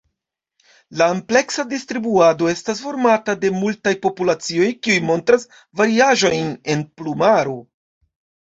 La 1.01 1.09
ampleksa 1.15 1.65
distribuado 1.73 2.49
estas 2.53 2.81
formata 2.85 3.35
de 3.43 3.51
multaj 3.59 3.93
populacioj 4.07 4.73
kiuj 4.87 4.99
montras 5.11 5.49
variaĵojn 5.83 6.53
en 6.77 6.83
plumaro. 6.99 7.59